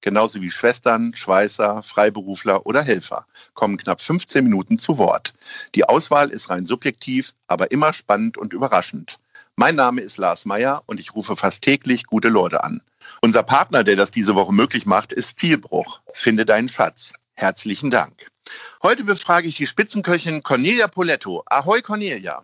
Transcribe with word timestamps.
genauso 0.00 0.40
wie 0.40 0.50
Schwestern, 0.50 1.14
Schweißer, 1.14 1.82
Freiberufler 1.82 2.66
oder 2.66 2.82
Helfer, 2.82 3.26
kommen 3.54 3.76
knapp 3.76 4.00
15 4.00 4.44
Minuten 4.44 4.78
zu 4.78 4.98
Wort. 4.98 5.32
Die 5.74 5.84
Auswahl 5.84 6.30
ist 6.30 6.50
rein 6.50 6.66
subjektiv, 6.66 7.34
aber 7.46 7.70
immer 7.70 7.92
spannend 7.92 8.38
und 8.38 8.52
überraschend. 8.52 9.18
Mein 9.56 9.74
Name 9.74 10.00
ist 10.02 10.18
Lars 10.18 10.44
Meyer 10.44 10.82
und 10.86 11.00
ich 11.00 11.14
rufe 11.14 11.34
fast 11.34 11.62
täglich 11.62 12.04
gute 12.06 12.28
Leute 12.28 12.62
an. 12.62 12.80
Unser 13.22 13.42
Partner, 13.42 13.82
der 13.82 13.96
das 13.96 14.10
diese 14.10 14.34
Woche 14.34 14.52
möglich 14.52 14.86
macht, 14.86 15.12
ist 15.12 15.38
Vielbruch. 15.38 16.00
Finde 16.12 16.46
deinen 16.46 16.68
Schatz. 16.68 17.12
Herzlichen 17.34 17.90
Dank. 17.90 18.28
Heute 18.82 19.04
befrage 19.04 19.48
ich 19.48 19.56
die 19.56 19.66
Spitzenköchin 19.66 20.42
Cornelia 20.42 20.86
Poletto. 20.88 21.42
Ahoi 21.46 21.80
Cornelia. 21.82 22.42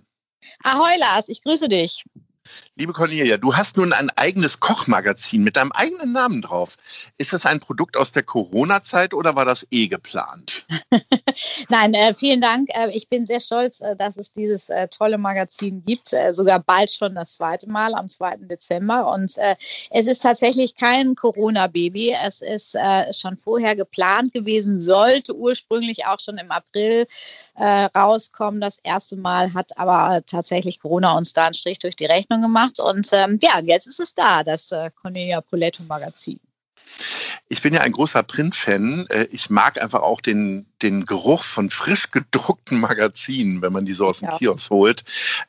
Ahoi 0.63 0.97
Lars, 0.99 1.29
ich 1.29 1.43
grüße 1.43 1.69
dich. 1.69 2.05
Liebe 2.77 2.93
Cornelia, 2.93 3.37
du 3.37 3.57
hast 3.57 3.77
nun 3.77 3.93
ein 3.93 4.11
eigenes 4.11 4.59
Kochmagazin 4.59 5.45
mit 5.45 5.57
deinem 5.57 5.71
eigenen 5.73 6.13
Namen 6.13 6.43
drauf. 6.43 6.77
Ist 7.19 7.33
das 7.33 7.47
ein 7.47 7.61
Produkt 7.61 7.97
aus 7.97 8.11
der 8.11 8.25
Corona-Zeit 8.25 9.15
oder 9.15 9.37
war 9.37 9.45
das 9.45 9.67
eh 9.71 9.87
geplant? 9.87 10.67
Nein, 11.69 11.95
äh, 11.95 12.15
vielen 12.15 12.41
Dank. 12.41 12.69
Äh, 12.75 12.91
ich 12.91 13.09
bin 13.09 13.27
sehr 13.27 13.41
stolz, 13.41 13.81
äh, 13.81 13.97
dass 13.97 14.17
es 14.17 14.33
dieses 14.33 14.69
äh, 14.69 14.89
tolle 14.89 15.19
Magazin 15.19 15.83
gibt. 15.85 16.13
Äh, 16.13 16.33
sogar 16.33 16.61
bald 16.61 16.91
schon 16.91 17.15
das 17.15 17.35
zweite 17.35 17.69
Mal 17.69 17.95
am 17.95 18.09
2. 18.09 18.37
Dezember. 18.43 19.13
Und 19.13 19.37
äh, 19.39 19.57
es 19.91 20.07
ist 20.07 20.21
tatsächlich 20.21 20.77
kein 20.77 21.15
Corona-Baby. 21.15 22.17
Es 22.25 22.43
ist 22.43 22.77
schon 23.13 23.37
vorher 23.37 23.77
geplant 23.77 24.33
gewesen, 24.33 24.81
sollte 24.81 25.35
ursprünglich 25.35 26.07
auch 26.07 26.21
schon 26.21 26.39
im 26.39 26.51
April 26.51 27.07
rauskommen. 27.59 28.61
Das 28.61 28.79
erste 28.83 29.17
Mal 29.17 29.53
hat 29.55 29.77
aber 29.79 30.23
tatsächlich 30.27 30.81
Corona 30.81 31.17
uns 31.17 31.33
da 31.33 31.47
einen 31.47 31.55
Strich 31.55 31.79
durch 31.79 31.97
die 31.97 32.07
Rechnung 32.07 32.41
gemacht. 32.41 32.81
Und 32.81 33.09
ähm, 33.13 33.39
ja, 33.43 33.61
jetzt 33.61 33.87
ist 33.87 34.01
es 34.01 34.15
da, 34.15 34.43
das 34.43 34.73
Cornelia 35.01 35.41
Poletto 35.41 35.83
Magazin. 35.85 36.41
Ich 37.49 37.61
bin 37.63 37.75
ja 37.75 37.81
ein 37.83 37.93
großer 37.93 38.23
Print-Fan. 38.23 39.07
Äh, 39.11 39.27
ich 39.31 39.51
mag 39.51 39.81
einfach 39.81 40.03
auch 40.03 40.21
den, 40.21 40.67
den 40.83 41.05
Geruch 41.05 41.45
von 41.45 41.71
frisch 41.71 42.11
gedruckten 42.11 42.81
Magazinen, 42.81 43.63
wenn 43.63 43.73
man 43.73 43.85
die 43.85 43.95
so 43.95 44.07
aus 44.07 44.21
dem 44.21 44.29
ja. 44.29 44.39
Kiosk 44.39 44.71
holt. 44.71 45.05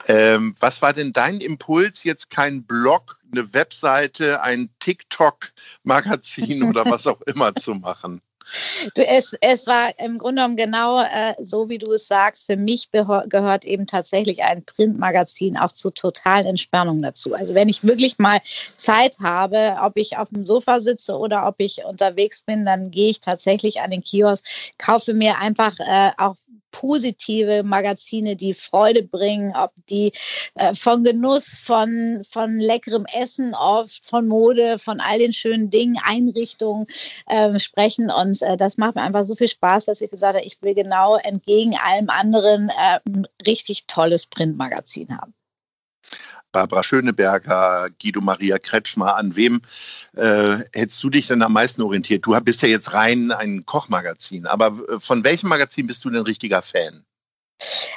Ähm, 0.08 0.56
was 0.60 0.82
war 0.82 0.94
denn 0.94 1.14
dein 1.14 1.40
Impuls, 1.40 2.04
jetzt 2.04 2.30
kein 2.30 2.64
Blog, 2.64 3.20
eine 3.32 3.54
Webseite, 3.54 4.42
ein 4.42 4.70
TikTok-Magazin 4.80 6.64
oder 6.70 6.86
was 6.86 7.08
auch 7.08 7.22
immer 7.22 7.56
zu 7.56 7.76
machen? 7.76 8.22
Du, 8.94 9.06
es, 9.06 9.36
es 9.42 9.68
war 9.68 9.90
im 10.00 10.18
Grunde 10.18 10.42
genommen 10.42 10.56
genau 10.56 11.02
äh, 11.02 11.34
so, 11.40 11.70
wie 11.70 11.78
du 11.78 11.92
es 11.94 12.08
sagst. 12.08 12.46
Für 12.46 12.56
mich 12.56 12.90
gehört 12.92 13.66
eben 13.66 13.88
tatsächlich 13.88 14.44
ein 14.44 14.64
Printmagazin 14.64 15.58
auch 15.58 15.72
zur 15.72 15.94
totalen 15.94 16.46
Entspannung 16.46 17.02
dazu. 17.02 17.34
Also 17.34 17.56
wenn 17.56 17.70
ich 17.70 17.84
wirklich 17.84 18.18
mal 18.20 18.40
Zeit 18.76 19.18
habe, 19.22 19.78
ob 19.82 19.98
ich 19.98 20.18
auf 20.18 20.30
dem 20.30 20.46
Sofa 20.46 20.80
sitze 20.80 21.18
oder 21.18 21.48
ob 21.48 21.56
ich 21.60 21.84
unterwegs 21.86 22.44
bin, 22.44 22.66
dann 22.66 22.92
gehe 22.92 23.10
ich 23.10 23.20
tatsächlich 23.20 23.82
an 23.82 23.92
den 23.92 24.04
Kiosk, 24.04 24.46
kaufe 24.78 25.14
mir 25.14 25.40
einfach 25.40 25.80
äh, 25.80 26.12
auch 26.18 26.36
positive 26.76 27.64
Magazine, 27.64 28.36
die 28.36 28.54
Freude 28.54 29.02
bringen, 29.02 29.54
ob 29.56 29.72
die 29.90 30.12
äh, 30.56 30.73
von 30.73 31.04
Genuss, 31.04 31.58
von, 31.58 32.22
von 32.30 32.59
leckerem 32.59 33.06
Essen, 33.17 33.54
oft 33.54 34.05
von 34.05 34.27
Mode, 34.27 34.77
von 34.77 34.99
all 34.99 35.20
den 35.20 35.32
schönen 35.32 35.70
Dingen, 35.70 35.98
Einrichtungen 36.04 36.86
äh, 37.27 37.58
sprechen. 37.60 38.11
Und 38.11 38.42
äh, 38.42 38.58
das 38.58 38.77
macht 38.77 38.95
mir 38.95 39.04
einfach 39.04 39.23
so 39.23 39.36
viel 39.36 39.48
Spaß, 39.48 39.86
dass 39.86 40.02
ich 40.02 40.11
gesagt 40.11 40.36
habe, 40.36 40.45
ich 40.45 40.61
will 40.61 40.73
genau 40.73 41.16
entgegen 41.17 41.76
allem 41.82 42.10
anderen 42.10 42.70
äh, 42.70 42.99
ein 43.08 43.28
richtig 43.48 43.86
tolles 43.88 44.26
Printmagazin 44.26 45.17
haben. 45.17 45.33
Barbara 46.55 46.83
Schöneberger, 46.83 47.89
Guido 48.02 48.21
Maria 48.21 48.58
Kretschmer. 48.58 49.17
An 49.17 49.36
wem 49.36 49.61
äh, 50.16 50.55
hättest 50.71 51.04
du 51.04 51.10
dich 51.10 51.27
denn 51.27 51.42
am 51.42 51.52
meisten 51.52 51.82
orientiert? 51.82 52.26
Du 52.26 52.33
bist 52.39 52.61
ja 52.61 52.70
jetzt 52.70 52.93
rein 52.93 53.32
ein 53.32 53.66
Kochmagazin, 53.66 54.48
aber 54.48 54.67
äh, 54.88 54.99
von 55.02 55.26
welchem 55.26 55.49
Magazin 55.49 55.86
bist 55.86 56.05
du 56.05 56.10
denn 56.10 56.21
richtiger 56.21 56.61
Fan? 56.61 57.04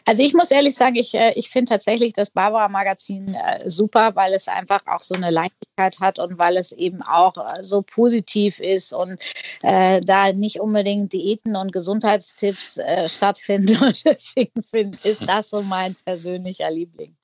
Also 0.07 0.23
ich 0.23 0.35
muss 0.35 0.51
ehrlich 0.51 0.75
sagen, 0.75 0.97
ich, 0.97 1.15
äh, 1.15 1.35
ich 1.37 1.51
finde 1.51 1.71
tatsächlich 1.71 2.15
das 2.15 2.31
Barbara-Magazin 2.31 3.35
äh, 3.35 3.71
super, 3.71 4.17
weil 4.17 4.33
es 4.35 4.49
einfach 4.49 4.85
auch 4.87 5.03
so 5.03 5.15
eine 5.15 5.31
Leichtigkeit 5.31 6.01
hat 6.01 6.19
und 6.19 6.37
weil 6.37 6.57
es 6.57 6.73
eben 6.73 7.01
auch 7.03 7.35
so 7.61 7.83
positiv 7.83 8.59
ist 8.59 8.93
und 8.93 9.23
äh, 9.63 10.01
da 10.01 10.33
nicht 10.33 10.59
unbedingt 10.59 11.13
Diäten 11.13 11.55
und 11.55 11.73
Gesundheitstipps 11.73 12.79
äh, 12.79 13.09
stattfinden. 13.09 13.79
Und 13.83 14.05
deswegen 14.05 14.63
find, 14.63 15.05
ist 15.05 15.29
das 15.29 15.51
so 15.51 15.63
mein 15.63 15.95
persönlicher 16.05 16.71
Liebling. 16.73 17.18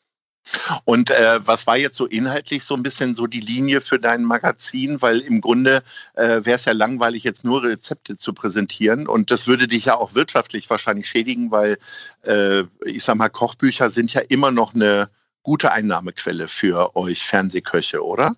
Und 0.85 1.11
äh, 1.11 1.41
was 1.47 1.67
war 1.67 1.77
jetzt 1.77 1.97
so 1.97 2.07
inhaltlich 2.07 2.65
so 2.65 2.75
ein 2.75 2.83
bisschen 2.83 3.15
so 3.15 3.27
die 3.27 3.41
Linie 3.41 3.81
für 3.81 3.99
dein 3.99 4.25
Magazin? 4.25 5.01
Weil 5.01 5.21
im 5.21 5.41
Grunde 5.41 5.83
äh, 6.15 6.45
wäre 6.45 6.57
es 6.57 6.65
ja 6.65 6.73
langweilig, 6.73 7.25
jetzt 7.25 7.45
nur 7.45 7.63
Rezepte 7.63 8.17
zu 8.17 8.33
präsentieren. 8.33 9.07
Und 9.07 9.31
das 9.31 9.47
würde 9.47 9.69
dich 9.69 9.87
ja 9.87 9.97
auch 9.97 10.15
wirtschaftlich 10.15 10.69
wahrscheinlich 10.71 11.09
schädigen, 11.09 11.51
weil 11.51 11.79
äh, 12.27 12.65
ich 12.85 13.05
sag 13.05 13.17
mal, 13.17 13.29
Kochbücher 13.29 13.91
sind 13.91 14.13
ja 14.13 14.21
immer 14.29 14.51
noch 14.51 14.75
eine 14.75 15.09
gute 15.43 15.73
Einnahmequelle 15.73 16.49
für 16.49 16.97
euch 16.97 17.25
Fernsehköche, 17.25 18.05
oder? 18.05 18.35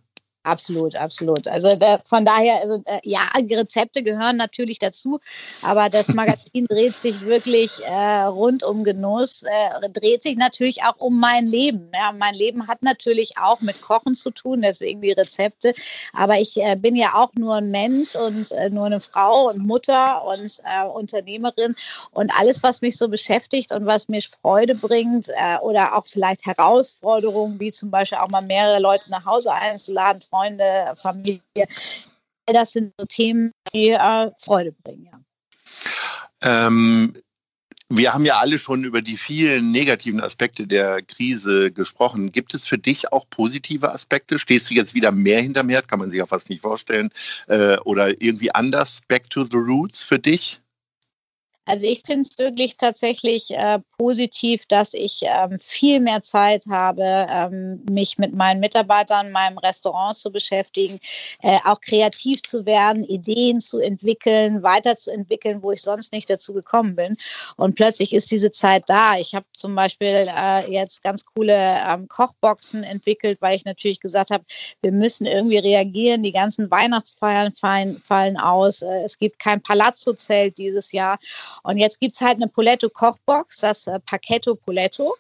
Absolut, 0.47 0.95
absolut. 0.95 1.49
Also 1.49 1.75
da, 1.75 1.99
von 2.05 2.25
daher, 2.25 2.61
also, 2.63 2.81
äh, 2.85 3.01
ja, 3.03 3.19
Rezepte 3.35 4.05
gehören 4.05 4.37
natürlich 4.37 4.79
dazu, 4.79 5.19
aber 5.61 5.89
das 5.89 6.15
Magazin 6.15 6.67
dreht 6.71 6.97
sich 6.97 7.21
wirklich 7.23 7.83
äh, 7.85 8.23
rund 8.27 8.63
um 8.63 8.85
Genuss, 8.85 9.43
äh, 9.43 9.91
dreht 9.91 10.23
sich 10.23 10.37
natürlich 10.37 10.85
auch 10.85 10.99
um 10.99 11.19
mein 11.19 11.49
Leben. 11.49 11.91
Ja, 11.93 12.13
mein 12.13 12.35
Leben 12.35 12.69
hat 12.69 12.81
natürlich 12.85 13.33
auch 13.43 13.61
mit 13.61 13.81
Kochen 13.81 14.15
zu 14.15 14.31
tun, 14.31 14.63
deswegen 14.63 15.01
die 15.01 15.11
Rezepte. 15.11 15.75
Aber 16.13 16.39
ich 16.39 16.57
äh, 16.59 16.77
bin 16.77 16.95
ja 16.95 17.15
auch 17.15 17.33
nur 17.35 17.57
ein 17.57 17.73
Mensch 17.73 18.15
und 18.15 18.53
äh, 18.53 18.71
nur 18.71 18.87
eine 18.87 19.01
Frau 19.01 19.49
und 19.51 19.67
Mutter 19.67 20.25
und 20.27 20.61
äh, 20.63 20.87
Unternehmerin 20.87 21.75
und 22.13 22.31
alles, 22.39 22.63
was 22.63 22.83
mich 22.83 22.97
so 22.97 23.09
beschäftigt 23.09 23.73
und 23.73 23.85
was 23.87 24.07
mir 24.09 24.23
Freude 24.23 24.77
bringt 24.77 25.29
oder 25.63 25.97
auch 25.97 26.07
vielleicht 26.07 26.47
Herausforderungen, 26.47 27.61
wie 27.61 27.71
zum 27.73 27.91
Beispiel 27.91 28.19
auch 28.19 28.29
mal 28.29 28.41
mehrere 28.43 28.81
Leute 28.81 29.11
nach 29.11 29.25
Hause 29.25 29.53
einzuladen, 29.53 30.21
Freunde, 30.37 30.93
Familie. 30.97 31.41
Das 32.47 32.73
sind 32.73 32.93
so 32.99 33.07
Themen, 33.07 33.53
die 33.73 33.91
äh, 33.91 34.31
Freude 34.39 34.73
bringen, 34.85 35.09
ja. 35.11 35.21
Ähm, 36.43 37.15
wir 37.89 38.13
haben 38.13 38.25
ja 38.25 38.39
alle 38.39 38.59
schon 38.59 38.85
über 38.85 39.01
die 39.01 39.17
vielen 39.17 39.73
negativen 39.73 40.21
Aspekte 40.21 40.67
der 40.67 41.01
Krise 41.03 41.73
gesprochen. 41.73 42.33
Gibt 42.33 42.53
es 42.53 42.67
für 42.67 42.79
dich 42.79 43.13
auch 43.13 43.25
positive 43.31 43.93
Aspekte? 43.93 44.39
Stehst 44.39 44.69
du 44.69 44.75
jetzt 44.75 44.95
wieder 44.95 45.11
mehr 45.11 45.41
hinterm 45.41 45.71
Herd? 45.71 45.89
Kann 45.89 46.01
man 46.01 46.11
sich 46.11 46.19
ja 46.19 46.27
fast 46.27 46.51
nicht 46.51 46.61
vorstellen. 46.61 47.09
Äh, 47.49 47.79
oder 47.79 48.21
irgendwie 48.21 48.55
anders? 48.55 49.03
Back 49.09 49.31
to 49.31 49.45
the 49.45 49.57
roots 49.57 50.03
für 50.03 50.19
dich? 50.19 50.61
Also 51.67 51.85
ich 51.85 52.03
finde 52.07 52.23
es 52.23 52.39
wirklich 52.39 52.77
tatsächlich 52.77 53.51
äh, 53.51 53.81
positiv, 53.99 54.67
dass 54.67 54.95
ich 54.95 55.23
ähm, 55.25 55.59
viel 55.59 56.01
mehr 56.01 56.23
Zeit 56.23 56.65
habe, 56.71 57.27
ähm, 57.29 57.85
mich 57.91 58.19
mit 58.19 58.35
meinen 58.35 58.61
Mitarbeitern, 58.61 59.33
meinem 59.33 59.59
Restaurant 59.59 60.17
zu 60.17 60.31
beschäftigen, 60.31 61.01
äh, 61.43 61.59
auch 61.65 61.81
kreativ 61.81 62.43
zu 62.43 62.67
werden, 62.67 63.03
Ideen 63.05 63.61
zu 63.61 63.81
entwickeln, 63.81 64.63
weiterzuentwickeln, 64.63 65.63
wo 65.63 65.73
ich 65.73 65.83
sonst 65.83 66.13
nicht 66.13 66.31
dazu 66.31 66.55
gekommen 66.55 66.95
bin. 66.95 67.17
Und 67.57 67.75
plötzlich 67.75 68.13
ist 68.13 68.31
diese 68.31 68.53
Zeit 68.53 68.85
da. 68.87 69.19
Ich 69.19 69.35
habe 69.35 69.47
zum 69.53 69.75
Beispiel 69.75 70.29
äh, 70.29 70.71
jetzt 70.71 71.03
ganz 71.03 71.25
coole 71.25 71.57
ähm, 71.57 72.07
Kochboxen 72.07 72.85
entwickelt, 72.85 73.39
weil 73.41 73.57
ich 73.57 73.65
natürlich 73.65 73.99
gesagt 74.01 74.31
habe, 74.31 74.45
wir 74.83 74.93
müssen 74.93 75.27
irgendwie 75.27 75.59
reagieren. 75.59 76.23
Die 76.23 76.33
ganzen 76.33 76.71
Weihnachtsfeiern 76.71 77.53
fallen, 77.55 78.01
fallen 78.01 78.39
aus. 78.39 78.83
Äh, 78.83 79.03
es 79.03 79.19
gibt 79.19 79.41
kein 79.41 79.61
Palazzo-Zelt 79.61 80.59
dieses 80.59 80.93
Jahr. 80.93 81.19
Und 81.63 81.79
jetzt 81.79 82.01
gibt 82.01 82.15
es 82.15 82.21
halt 82.21 82.37
eine 82.37 82.49
Poletto 82.49 82.89
Kochbox, 82.89 83.61
das 83.61 83.87
äh, 83.87 84.01
Pacchetto 84.01 84.55
Poletto. 84.55 85.15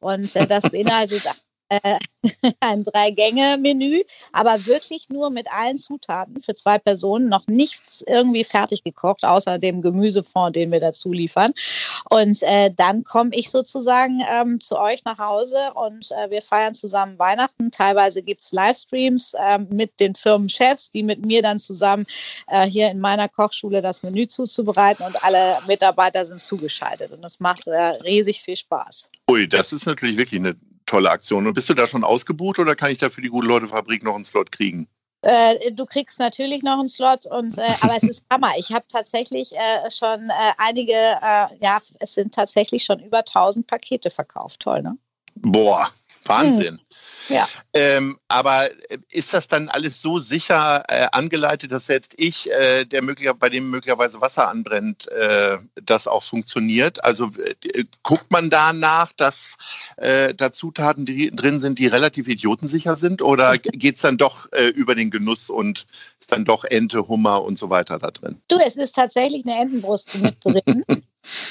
Und 0.00 0.34
äh, 0.36 0.46
das 0.46 0.70
beinhaltet 0.70 1.26
äh, 1.72 1.98
ein 2.60 2.84
Drei-Gänge-Menü, 2.84 4.02
aber 4.32 4.66
wirklich 4.66 5.08
nur 5.08 5.30
mit 5.30 5.52
allen 5.52 5.78
Zutaten 5.78 6.40
für 6.40 6.54
zwei 6.54 6.78
Personen, 6.78 7.28
noch 7.28 7.46
nichts 7.46 8.04
irgendwie 8.06 8.44
fertig 8.44 8.84
gekocht, 8.84 9.24
außer 9.24 9.58
dem 9.58 9.82
Gemüsefond, 9.82 10.54
den 10.54 10.70
wir 10.70 10.80
dazu 10.80 11.12
liefern. 11.12 11.52
Und 12.10 12.42
äh, 12.42 12.70
dann 12.74 13.04
komme 13.04 13.30
ich 13.32 13.50
sozusagen 13.50 14.22
ähm, 14.30 14.60
zu 14.60 14.78
euch 14.78 15.04
nach 15.04 15.18
Hause 15.18 15.72
und 15.74 16.10
äh, 16.12 16.30
wir 16.30 16.42
feiern 16.42 16.74
zusammen 16.74 17.18
Weihnachten. 17.18 17.70
Teilweise 17.70 18.22
gibt 18.22 18.42
es 18.42 18.52
Livestreams 18.52 19.34
äh, 19.34 19.58
mit 19.58 19.98
den 19.98 20.14
Firmenchefs, 20.14 20.92
die 20.92 21.02
mit 21.02 21.24
mir 21.24 21.42
dann 21.42 21.58
zusammen 21.58 22.06
äh, 22.48 22.66
hier 22.66 22.90
in 22.90 23.00
meiner 23.00 23.28
Kochschule 23.28 23.82
das 23.82 24.02
Menü 24.02 24.26
zuzubereiten 24.26 25.04
und 25.04 25.24
alle 25.24 25.58
Mitarbeiter 25.66 26.24
sind 26.24 26.40
zugeschaltet. 26.40 27.12
Und 27.12 27.22
das 27.22 27.40
macht 27.40 27.66
äh, 27.66 27.78
riesig 28.04 28.42
viel 28.42 28.56
Spaß. 28.56 29.10
Ui, 29.30 29.48
das 29.48 29.72
ist 29.72 29.86
natürlich 29.86 30.16
wirklich 30.16 30.40
eine 30.40 30.56
tolle 30.86 31.10
Aktion. 31.10 31.46
Und 31.46 31.54
bist 31.54 31.68
du 31.68 31.74
da 31.74 31.86
schon 31.86 32.04
ausgebucht 32.04 32.58
oder 32.58 32.74
kann 32.74 32.92
ich 32.92 32.98
da 32.98 33.10
für 33.10 33.22
die 33.22 33.28
gute 33.28 33.46
Leute 33.46 33.68
Fabrik 33.68 34.04
noch 34.04 34.14
einen 34.14 34.24
Slot 34.24 34.52
kriegen? 34.52 34.88
Äh, 35.22 35.70
du 35.72 35.86
kriegst 35.86 36.18
natürlich 36.18 36.62
noch 36.62 36.78
einen 36.78 36.88
Slot, 36.88 37.26
und, 37.26 37.56
äh, 37.56 37.62
aber 37.82 37.96
es 37.96 38.02
ist 38.02 38.24
Hammer. 38.30 38.52
Ich 38.58 38.72
habe 38.72 38.84
tatsächlich 38.88 39.52
äh, 39.52 39.90
schon 39.90 40.30
äh, 40.30 40.52
einige, 40.58 40.92
äh, 40.92 41.46
ja, 41.60 41.78
es 42.00 42.14
sind 42.14 42.34
tatsächlich 42.34 42.84
schon 42.84 42.98
über 42.98 43.18
1000 43.18 43.66
Pakete 43.66 44.10
verkauft. 44.10 44.60
Toll, 44.60 44.82
ne? 44.82 44.98
Boah, 45.36 45.88
Wahnsinn. 46.24 46.80
Ja. 47.28 47.48
Ähm, 47.74 48.18
aber 48.28 48.70
äh, 48.90 48.98
ist 49.10 49.32
das 49.32 49.48
dann 49.48 49.68
alles 49.68 50.02
so 50.02 50.18
sicher 50.18 50.82
äh, 50.88 51.06
angeleitet, 51.12 51.72
dass 51.72 51.86
selbst 51.86 52.12
ich, 52.16 52.50
äh, 52.50 52.84
der 52.84 53.02
möglicher, 53.02 53.34
bei 53.34 53.48
dem 53.48 53.70
möglicherweise 53.70 54.20
Wasser 54.20 54.48
anbrennt, 54.48 55.10
äh, 55.12 55.58
das 55.82 56.06
auch 56.06 56.22
funktioniert? 56.22 57.04
Also 57.04 57.30
äh, 57.74 57.84
guckt 58.02 58.30
man 58.30 58.50
danach, 58.50 59.12
dass 59.12 59.56
äh, 59.96 60.34
da 60.34 60.52
Zutaten 60.52 61.06
die 61.06 61.30
drin 61.30 61.60
sind, 61.60 61.78
die 61.78 61.86
relativ 61.86 62.28
idiotensicher 62.28 62.96
sind? 62.96 63.22
Oder 63.22 63.56
geht 63.58 63.96
es 63.96 64.02
dann 64.02 64.16
doch 64.16 64.46
über 64.74 64.94
den 64.94 65.10
Genuss 65.10 65.50
und 65.50 65.86
ist 66.20 66.32
dann 66.32 66.44
doch 66.44 66.64
Ente, 66.64 67.08
Hummer 67.08 67.42
und 67.42 67.58
so 67.58 67.70
weiter 67.70 67.98
da 67.98 68.10
drin? 68.10 68.40
Du, 68.48 68.58
es 68.58 68.76
ist 68.76 68.94
tatsächlich 68.94 69.46
eine 69.46 69.60
Entenbrust 69.60 70.20
mit 70.22 70.36
drin. 70.44 70.84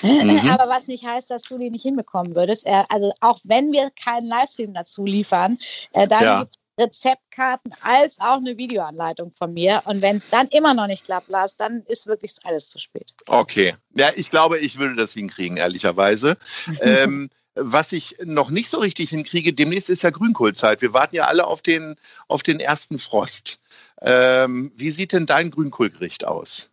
Mhm. 0.01 0.49
Aber 0.49 0.69
was 0.69 0.87
nicht 0.87 1.05
heißt, 1.05 1.29
dass 1.29 1.43
du 1.43 1.57
die 1.57 1.69
nicht 1.69 1.83
hinbekommen 1.83 2.35
würdest. 2.35 2.67
Also 2.67 3.11
auch 3.21 3.39
wenn 3.43 3.71
wir 3.71 3.89
keinen 3.91 4.27
Livestream 4.27 4.73
dazu 4.73 5.05
liefern, 5.05 5.57
äh, 5.93 6.07
dann 6.07 6.23
ja. 6.23 6.39
gibt 6.39 6.51
es 6.51 6.61
Rezeptkarten 6.77 7.73
als 7.81 8.19
auch 8.19 8.37
eine 8.37 8.57
Videoanleitung 8.57 9.31
von 9.31 9.53
mir. 9.53 9.81
Und 9.85 10.01
wenn 10.01 10.15
es 10.15 10.29
dann 10.29 10.47
immer 10.47 10.73
noch 10.73 10.87
nicht 10.87 11.05
klappt, 11.05 11.29
Lars, 11.29 11.55
dann 11.55 11.83
ist 11.87 12.07
wirklich 12.07 12.33
alles 12.43 12.69
zu 12.69 12.79
spät. 12.79 13.13
Okay. 13.27 13.75
Ja, 13.95 14.09
ich 14.15 14.31
glaube, 14.31 14.57
ich 14.57 14.79
würde 14.79 14.95
das 14.95 15.13
hinkriegen, 15.13 15.57
ehrlicherweise. 15.57 16.37
ähm, 16.81 17.29
was 17.55 17.91
ich 17.91 18.15
noch 18.23 18.49
nicht 18.49 18.69
so 18.69 18.79
richtig 18.79 19.09
hinkriege, 19.09 19.53
demnächst 19.53 19.89
ist 19.89 20.03
ja 20.03 20.09
Grünkohlzeit. 20.09 20.81
Wir 20.81 20.93
warten 20.93 21.15
ja 21.15 21.25
alle 21.25 21.45
auf 21.45 21.61
den, 21.61 21.95
auf 22.27 22.43
den 22.43 22.59
ersten 22.59 22.97
Frost. 22.97 23.59
Ähm, 24.01 24.71
wie 24.75 24.91
sieht 24.91 25.11
denn 25.11 25.25
dein 25.25 25.51
Grünkohlgericht 25.51 26.25
aus? 26.25 26.70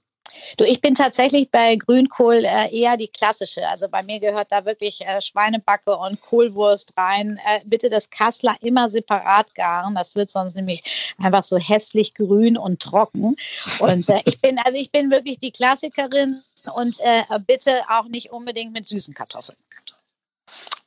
Du, 0.56 0.64
ich 0.64 0.80
bin 0.80 0.94
tatsächlich 0.94 1.50
bei 1.50 1.76
Grünkohl 1.76 2.44
äh, 2.44 2.74
eher 2.74 2.96
die 2.96 3.08
klassische. 3.08 3.66
Also 3.68 3.88
bei 3.88 4.02
mir 4.02 4.20
gehört 4.20 4.50
da 4.50 4.64
wirklich 4.64 5.00
äh, 5.06 5.20
Schweinebacke 5.20 5.96
und 5.96 6.20
Kohlwurst 6.20 6.92
rein. 6.96 7.38
Äh, 7.46 7.60
bitte 7.64 7.90
das 7.90 8.10
Kassler 8.10 8.56
immer 8.60 8.90
separat 8.90 9.54
garen. 9.54 9.94
Das 9.94 10.14
wird 10.14 10.30
sonst 10.30 10.54
nämlich 10.54 11.14
einfach 11.18 11.44
so 11.44 11.58
hässlich 11.58 12.14
grün 12.14 12.56
und 12.56 12.80
trocken. 12.80 13.36
Und 13.80 14.08
äh, 14.08 14.20
ich 14.24 14.40
bin, 14.40 14.58
also 14.58 14.76
ich 14.76 14.90
bin 14.90 15.10
wirklich 15.10 15.38
die 15.38 15.52
Klassikerin 15.52 16.42
und 16.74 16.98
äh, 17.00 17.22
bitte 17.46 17.82
auch 17.88 18.08
nicht 18.08 18.30
unbedingt 18.30 18.72
mit 18.72 18.86
süßen 18.86 19.14
Kartoffeln. 19.14 19.58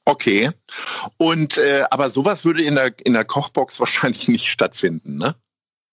Okay. 0.05 0.49
Und 1.17 1.57
äh, 1.57 1.83
aber 1.89 2.09
sowas 2.09 2.43
würde 2.43 2.63
in 2.63 2.75
der, 2.75 2.93
in 3.03 3.13
der 3.13 3.25
Kochbox 3.25 3.79
wahrscheinlich 3.79 4.27
nicht 4.27 4.47
stattfinden, 4.47 5.17
ne? 5.17 5.35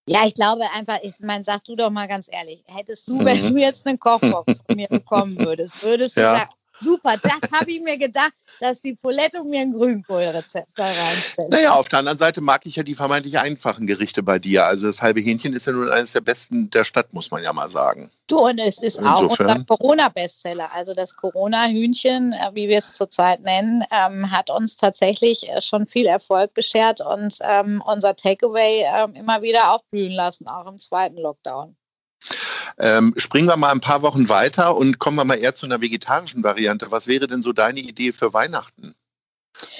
Ja, 0.08 0.26
ich 0.26 0.34
glaube 0.34 0.64
einfach, 0.74 0.98
ich 1.02 1.14
meine, 1.20 1.44
sag 1.44 1.64
du 1.64 1.76
doch 1.76 1.90
mal 1.90 2.08
ganz 2.08 2.28
ehrlich, 2.30 2.62
hättest 2.66 3.08
du, 3.08 3.24
wenn 3.24 3.42
mhm. 3.42 3.54
du 3.54 3.60
jetzt 3.60 3.86
eine 3.86 3.98
Kochbox 3.98 4.62
von 4.66 4.76
mir 4.76 4.88
bekommen 4.88 5.38
würdest, 5.38 5.84
würdest 5.84 6.16
du 6.16 6.22
ja. 6.22 6.38
sagen, 6.38 6.50
super, 6.80 7.14
das 7.22 7.52
habe 7.52 7.70
ich 7.70 7.80
mir 7.80 7.98
gedacht, 7.98 8.32
dass 8.60 8.80
die 8.80 8.94
Polette 8.94 9.42
mir 9.44 9.60
ein 9.60 9.72
Grünkohlrezept 9.72 10.68
da 10.74 10.84
reinstellt. 10.84 11.50
Naja, 11.50 11.72
auf 11.74 11.88
der 11.88 12.00
anderen 12.00 12.18
Seite 12.18 12.40
mag 12.40 12.66
ich 12.66 12.76
ja 12.76 12.82
die 12.82 12.94
vermeintlich 12.94 13.38
einfachen 13.38 13.86
Gerichte 13.86 14.22
bei 14.22 14.38
dir. 14.38 14.66
Also 14.66 14.86
das 14.86 15.02
halbe 15.02 15.20
Hähnchen 15.20 15.54
ist 15.54 15.66
ja 15.66 15.72
nun 15.72 15.90
eines 15.90 16.12
der 16.12 16.20
besten 16.20 16.70
der 16.70 16.84
Stadt, 16.84 17.12
muss 17.12 17.30
man 17.30 17.42
ja 17.42 17.52
mal 17.52 17.70
sagen. 17.70 18.10
Du, 18.26 18.40
und 18.40 18.58
es 18.58 18.80
ist 18.80 18.98
Insofern. 18.98 19.46
auch 19.46 19.54
unser 19.54 19.64
Corona-Bestseller. 19.64 20.68
Also 20.74 20.94
das 20.94 21.16
Corona-Hühnchen, 21.16 22.32
äh, 22.32 22.50
wie 22.54 22.68
wir 22.68 22.78
es 22.78 22.94
zurzeit 22.94 23.40
nennen, 23.40 23.84
ähm, 23.90 24.30
hat 24.30 24.50
uns 24.50 24.76
tatsächlich 24.76 25.48
äh, 25.48 25.62
schon 25.62 25.86
viel 25.86 26.06
Erfolg 26.06 26.52
beschert 26.54 27.00
und 27.00 27.38
ähm, 27.40 27.82
unser 27.86 28.14
Takeaway 28.14 28.84
ähm, 28.94 29.14
immer 29.14 29.42
wieder 29.42 29.72
aufblühen 29.72 30.12
lassen, 30.12 30.46
auch 30.46 30.66
im 30.66 30.78
zweiten 30.78 31.16
Lockdown. 31.16 31.76
Ähm, 32.78 33.12
springen 33.16 33.48
wir 33.48 33.56
mal 33.56 33.72
ein 33.72 33.80
paar 33.80 34.02
Wochen 34.02 34.28
weiter 34.28 34.76
und 34.76 34.98
kommen 34.98 35.16
wir 35.16 35.24
mal 35.24 35.38
eher 35.38 35.54
zu 35.54 35.66
einer 35.66 35.80
vegetarischen 35.80 36.42
Variante. 36.42 36.90
Was 36.90 37.06
wäre 37.06 37.26
denn 37.26 37.42
so 37.42 37.52
deine 37.52 37.80
Idee 37.80 38.12
für 38.12 38.32
Weihnachten? 38.32 38.94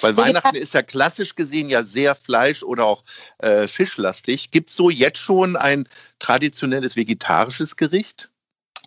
Weil 0.01 0.17
Weihnachten 0.17 0.57
ist 0.57 0.75
ja 0.75 0.83
klassisch 0.83 1.37
gesehen 1.37 1.69
ja 1.69 1.85
sehr 1.85 2.15
fleisch- 2.15 2.65
oder 2.65 2.85
auch 2.85 3.05
äh, 3.39 3.69
fischlastig. 3.69 4.51
Gibt 4.51 4.71
es 4.71 4.77
so 4.77 4.91
jetzt 4.91 5.19
schon 5.19 5.57
ein 5.57 5.89
traditionelles 6.19 6.97
vegetarisches 6.97 7.77
Gericht? 7.77 8.31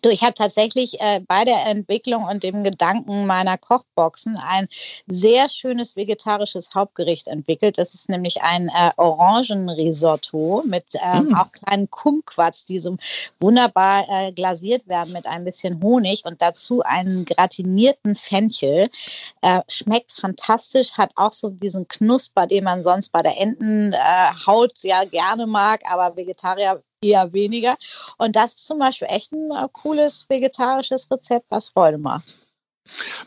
Du, 0.01 0.09
ich 0.09 0.24
habe 0.24 0.33
tatsächlich 0.33 1.00
äh, 1.00 1.19
bei 1.27 1.45
der 1.45 1.68
Entwicklung 1.68 2.24
und 2.24 2.42
dem 2.42 2.63
Gedanken 2.63 3.27
meiner 3.27 3.57
Kochboxen 3.59 4.36
ein 4.36 4.68
sehr 5.06 5.48
schönes 5.48 5.95
vegetarisches 5.95 6.74
Hauptgericht 6.74 7.27
entwickelt. 7.27 7.77
Das 7.77 7.94
ist 7.94 8.09
nämlich 8.09 8.42
ein 8.42 8.69
äh, 8.69 8.92
Orangenrisotto 8.98 10.63
mit 10.65 10.86
ähm, 10.95 11.30
mm. 11.30 11.36
auch 11.36 11.51
kleinen 11.51 11.88
Kumquats, 11.92 12.65
die 12.65 12.80
so 12.80 12.98
wunderbar 13.39 14.06
äh, 14.09 14.31
glasiert 14.31 14.88
werden 14.88 15.13
mit 15.13 15.27
ein 15.27 15.45
bisschen 15.45 15.81
Honig 15.83 16.25
und 16.25 16.42
dazu 16.42 16.81
einen 16.81 17.25
gratinierten 17.25 18.15
Fenchel. 18.15 18.89
Äh, 19.42 19.62
schmeckt 19.68 20.12
fantastisch, 20.13 20.94
hat 20.94 21.12
auch 21.15 21.31
so 21.31 21.50
diesen 21.50 21.88
Knusper, 21.88 22.48
den 22.48 22.63
man 22.63 22.81
sonst 22.81 23.12
bei 23.12 23.21
der 23.21 23.39
Entenhaut 23.39 24.74
ja 24.81 25.03
gerne 25.06 25.45
mag, 25.45 25.81
aber 25.88 26.15
Vegetarier 26.15 26.81
eher 27.01 27.33
weniger. 27.33 27.75
Und 28.18 28.36
das 28.36 28.53
ist 28.53 28.68
zum 28.68 28.80
Beispiel 28.80 29.07
echt 29.09 29.31
ein 29.31 29.51
äh, 29.51 29.68
cooles 29.71 30.25
vegetarisches 30.30 31.09
Rezept, 31.12 31.45
was 31.50 31.69
Freude 31.69 31.98
macht. 31.98 32.36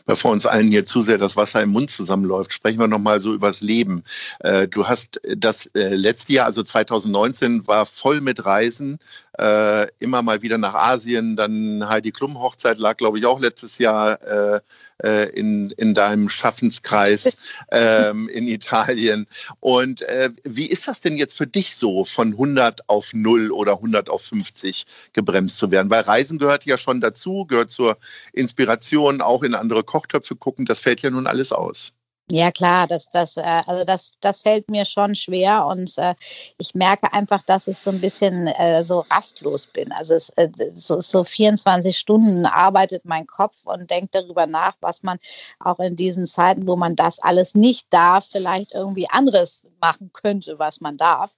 Bevor 0.05 0.31
uns 0.31 0.45
allen 0.45 0.67
hier 0.67 0.85
zu 0.85 1.01
sehr 1.01 1.17
das 1.17 1.37
Wasser 1.37 1.61
im 1.61 1.69
Mund 1.69 1.89
zusammenläuft, 1.89 2.53
sprechen 2.53 2.79
wir 2.79 2.87
nochmal 2.87 3.19
so 3.19 3.33
übers 3.33 3.61
Leben. 3.61 4.03
Äh, 4.39 4.67
du 4.67 4.87
hast 4.87 5.19
das 5.25 5.65
äh, 5.67 5.95
letzte 5.95 6.33
Jahr, 6.33 6.45
also 6.45 6.61
2019, 6.61 7.65
war 7.67 7.85
voll 7.85 8.21
mit 8.21 8.45
Reisen 8.45 8.99
äh, 9.37 9.87
immer 9.99 10.21
mal 10.21 10.41
wieder 10.41 10.57
nach 10.57 10.73
Asien. 10.73 11.35
Dann 11.35 11.87
Heidi 11.87 12.11
Klum 12.11 12.39
Hochzeit 12.39 12.77
lag, 12.77 12.97
glaube 12.97 13.19
ich, 13.19 13.25
auch 13.25 13.39
letztes 13.39 13.77
Jahr 13.77 14.21
äh, 14.21 14.59
äh 15.03 15.29
in, 15.29 15.71
in 15.71 15.93
deinem 15.93 16.29
Schaffenskreis 16.29 17.35
ähm, 17.71 18.29
in 18.29 18.47
Italien. 18.47 19.27
Und 19.59 20.01
äh, 20.03 20.29
wie 20.43 20.67
ist 20.67 20.87
das 20.87 21.01
denn 21.01 21.17
jetzt 21.17 21.35
für 21.35 21.47
dich 21.47 21.75
so, 21.75 22.03
von 22.03 22.31
100 22.33 22.89
auf 22.89 23.13
0 23.13 23.51
oder 23.51 23.73
100 23.73 24.09
auf 24.09 24.21
50 24.21 24.85
gebremst 25.13 25.57
zu 25.57 25.71
werden? 25.71 25.89
Weil 25.89 26.03
Reisen 26.03 26.37
gehört 26.37 26.65
ja 26.65 26.77
schon 26.77 27.01
dazu, 27.01 27.45
gehört 27.45 27.69
zur 27.69 27.97
Inspiration, 28.33 29.21
auch 29.21 29.43
in 29.43 29.55
andere 29.55 29.83
Kochtöpfe 29.83 30.35
gucken. 30.35 30.65
Das 30.65 30.79
fällt 30.79 31.01
ja 31.01 31.09
nun 31.09 31.27
alles 31.27 31.51
aus. 31.51 31.94
Ja 32.31 32.51
klar, 32.51 32.87
das, 32.87 33.07
das, 33.09 33.37
äh, 33.37 33.43
also 33.67 33.83
das, 33.85 34.13
das 34.19 34.41
fällt 34.41 34.67
mir 34.71 34.83
schon 34.85 35.15
schwer 35.15 35.67
und 35.67 35.95
äh, 35.99 36.15
ich 36.57 36.73
merke 36.73 37.13
einfach, 37.13 37.43
dass 37.43 37.67
ich 37.67 37.77
so 37.77 37.91
ein 37.91 38.01
bisschen 38.01 38.47
äh, 38.47 38.83
so 38.83 39.05
rastlos 39.11 39.67
bin. 39.67 39.91
Also 39.91 40.15
es, 40.15 40.29
äh, 40.29 40.49
so, 40.73 41.01
so 41.01 41.23
24 41.23 41.95
Stunden 41.95 42.47
arbeitet 42.47 43.05
mein 43.05 43.27
Kopf 43.27 43.65
und 43.65 43.91
denkt 43.91 44.15
darüber 44.15 44.47
nach, 44.47 44.73
was 44.81 45.03
man 45.03 45.19
auch 45.59 45.77
in 45.77 45.95
diesen 45.95 46.25
Zeiten, 46.25 46.67
wo 46.67 46.75
man 46.75 46.95
das 46.95 47.19
alles 47.19 47.53
nicht 47.53 47.93
darf, 47.93 48.25
vielleicht 48.25 48.73
irgendwie 48.73 49.07
anderes 49.11 49.67
machen 49.79 50.09
könnte, 50.11 50.57
was 50.57 50.81
man 50.81 50.97
darf. 50.97 51.29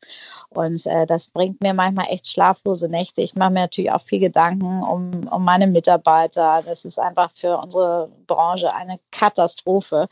Und 0.50 0.86
äh, 0.86 1.06
das 1.06 1.28
bringt 1.28 1.62
mir 1.62 1.74
manchmal 1.74 2.08
echt 2.10 2.28
schlaflose 2.28 2.88
Nächte. 2.88 3.22
Ich 3.22 3.36
mache 3.36 3.52
mir 3.52 3.62
natürlich 3.62 3.92
auch 3.92 4.02
viel 4.02 4.20
Gedanken 4.20 4.84
um, 4.84 5.28
um 5.28 5.44
meine 5.44 5.68
Mitarbeiter. 5.68 6.64
Das 6.66 6.86
ist 6.86 6.98
einfach 6.98 7.32
für 7.36 7.58
unsere 7.58 8.10
Branche 8.26 8.74
eine 8.74 9.00
Katastrophe. 9.12 10.08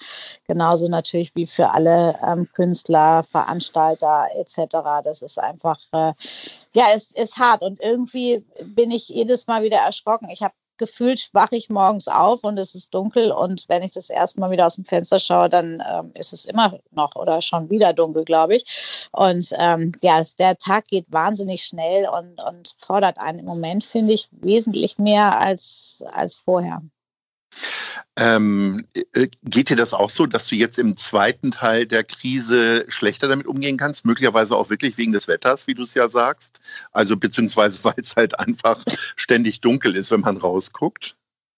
Genauso 0.65 0.88
natürlich 0.88 1.36
wie 1.36 1.45
für 1.45 1.69
alle 1.69 2.17
ähm, 2.25 2.50
Künstler, 2.51 3.24
Veranstalter 3.24 4.25
etc. 4.36 5.03
Das 5.03 5.22
ist 5.22 5.38
einfach, 5.38 5.79
äh, 5.91 6.12
ja, 6.74 6.86
es 6.95 7.12
ist 7.12 7.38
hart. 7.38 7.62
Und 7.62 7.79
irgendwie 7.84 8.43
bin 8.63 8.89
ich 8.89 9.10
jedes 9.10 9.45
Mal 9.45 9.62
wieder 9.62 9.77
erschrocken. 9.77 10.27
Ich 10.31 10.41
habe 10.41 10.55
gefühlt 10.77 11.29
wache 11.34 11.55
ich 11.55 11.69
morgens 11.69 12.07
auf 12.07 12.43
und 12.43 12.57
es 12.57 12.74
ist 12.74 12.95
dunkel 12.95 13.31
und 13.31 13.65
wenn 13.69 13.84
ich 13.84 13.91
das 13.91 14.10
erste 14.10 14.39
Mal 14.39 14.50
wieder 14.50 14.65
aus 14.65 14.75
dem 14.75 14.86
Fenster 14.86 15.19
schaue, 15.19 15.50
dann 15.50 15.84
ähm, 15.88 16.12
ist 16.15 16.34
es 16.34 16.45
immer 16.45 16.79
noch 16.91 17.15
oder 17.15 17.43
schon 17.43 17.69
wieder 17.69 17.93
dunkel, 17.93 18.25
glaube 18.25 18.55
ich. 18.55 19.07
Und 19.12 19.50
ähm, 19.60 19.91
ja, 20.01 20.19
es, 20.19 20.36
der 20.36 20.57
Tag 20.57 20.86
geht 20.86 21.05
wahnsinnig 21.10 21.63
schnell 21.63 22.07
und, 22.10 22.41
und 22.41 22.75
fordert 22.79 23.19
einen 23.19 23.39
im 23.39 23.45
Moment, 23.45 23.84
finde 23.84 24.13
ich, 24.13 24.29
wesentlich 24.31 24.98
mehr 24.98 25.39
als, 25.39 26.03
als 26.12 26.38
vorher. 26.38 26.81
Ähm, 28.18 28.86
äh, 29.14 29.28
geht 29.44 29.70
dir 29.70 29.76
das 29.76 29.94
auch 29.94 30.10
so, 30.10 30.26
dass 30.26 30.48
du 30.48 30.56
jetzt 30.56 30.80
im 30.80 30.98
zweiten 30.98 31.52
Teil 31.52 31.86
der 31.86 32.04
Krise 32.04 32.86
schlechter 32.88 33.28
damit 33.28 33.48
umgehen 33.48 33.78
kannst? 33.78 34.06
Möglicherweise 34.06 34.56
auch 34.56 34.70
wirklich 34.70 34.98
wegen 34.98 35.14
des 35.14 35.28
Wetters, 35.28 35.68
wie 35.68 35.74
du 35.74 35.84
es 35.84 35.94
ja 35.94 36.08
sagst. 36.08 36.60
Also 36.92 37.18
beziehungsweise 37.18 37.80
weil 37.84 37.96
es 37.98 38.16
halt 38.16 38.40
einfach 38.40 38.84
ständig 39.16 39.62
dunkel 39.62 39.96
ist, 39.96 40.12
wenn 40.12 40.22
man 40.22 40.38
rausguckt. 40.38 41.16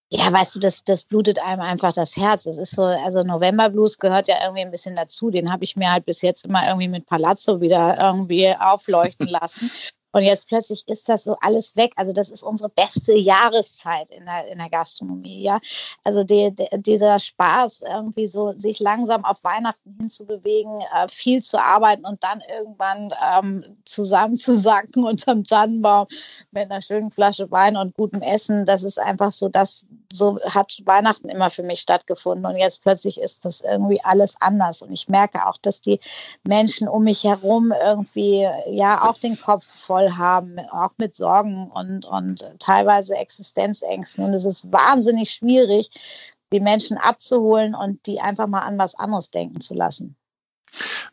Ja, 0.10 0.32
weißt 0.32 0.56
du, 0.56 0.60
das, 0.60 0.86
das 0.86 1.04
blutet 1.04 1.38
einem 1.40 1.62
einfach 1.62 1.92
das 1.92 2.16
Herz. 2.16 2.44
Das 2.44 2.58
ist 2.58 2.72
so, 2.72 2.84
also 2.84 3.24
November 3.24 3.70
Blues 3.70 3.98
gehört 3.98 4.30
ja 4.30 4.36
irgendwie 4.42 4.62
ein 4.62 4.72
bisschen 4.72 4.96
dazu. 4.96 5.32
Den 5.32 5.52
habe 5.52 5.66
ich 5.66 5.76
mir 5.76 5.92
halt 5.92 6.06
bis 6.06 6.22
jetzt 6.22 6.46
immer 6.46 6.66
irgendwie 6.66 6.88
mit 6.88 7.06
Palazzo 7.06 7.60
wieder 7.60 7.98
irgendwie 8.02 8.54
aufleuchten 8.58 9.28
lassen. 9.28 9.70
Und 10.18 10.24
jetzt 10.24 10.48
plötzlich 10.48 10.84
ist 10.88 11.08
das 11.10 11.26
so 11.26 11.38
alles 11.42 11.76
weg. 11.76 11.94
Also 11.96 12.12
das 12.12 12.32
ist 12.32 12.42
unsere 12.42 12.70
beste 12.70 13.14
Jahreszeit 13.14 14.10
in 14.10 14.26
der, 14.26 14.48
in 14.48 14.58
der 14.58 14.70
Gastronomie. 14.70 15.44
Ja? 15.44 15.60
Also 16.04 16.24
die, 16.24 16.52
die, 16.56 16.66
dieser 16.82 17.20
Spaß, 17.20 17.84
irgendwie 17.88 18.28
so 18.28 18.52
sich 18.54 18.80
langsam 18.80 19.24
auf 19.24 19.44
Weihnachten 19.44 19.96
hinzubewegen, 20.00 20.82
äh, 20.96 21.08
viel 21.08 21.44
zu 21.44 21.62
arbeiten 21.62 22.04
und 22.04 22.24
dann 22.24 22.42
irgendwann 22.58 23.14
ähm, 23.32 23.64
zusammenzusacken 23.86 25.04
unterm 25.06 25.44
Tannenbaum 25.44 26.08
mit 26.50 26.72
einer 26.72 26.82
schönen 26.82 27.12
Flasche 27.12 27.52
Wein 27.52 27.78
und 27.78 27.96
gutem 27.96 28.24
Essen. 28.24 28.66
Das 28.66 28.82
ist 28.82 29.00
einfach 29.00 29.32
so 29.32 29.50
das, 29.50 29.84
so 30.12 30.40
hat 30.50 30.82
Weihnachten 30.86 31.30
immer 31.30 31.52
für 31.52 31.64
mich 31.64 31.82
stattgefunden. 31.82 32.48
Und 32.48 32.58
jetzt 32.58 32.82
plötzlich 32.82 33.22
ist 33.22 33.46
das 33.46 33.62
irgendwie 33.62 34.04
alles 34.04 34.36
anders. 34.40 34.82
Und 34.82 34.92
ich 34.92 35.10
merke 35.10 35.46
auch, 35.48 35.58
dass 35.58 35.80
die 35.80 36.00
Menschen 36.44 36.88
um 36.88 37.04
mich 37.04 37.24
herum 37.24 37.72
irgendwie 37.86 38.48
ja 38.72 39.08
auch 39.08 39.20
den 39.20 39.40
Kopf 39.40 39.64
voll 39.64 40.07
haben, 40.16 40.60
auch 40.70 40.92
mit 40.98 41.16
Sorgen 41.16 41.70
und, 41.72 42.06
und 42.06 42.46
teilweise 42.60 43.16
Existenzängsten. 43.16 44.24
Und 44.24 44.34
es 44.34 44.46
ist 44.46 44.72
wahnsinnig 44.72 45.32
schwierig, 45.32 45.90
die 46.54 46.60
Menschen 46.60 46.98
abzuholen 46.98 47.76
und 47.76 48.06
die 48.06 48.22
einfach 48.22 48.48
mal 48.48 48.62
an 48.62 48.78
was 48.78 48.96
anderes 48.96 49.32
denken 49.32 49.60
zu 49.60 49.74
lassen. 49.74 50.16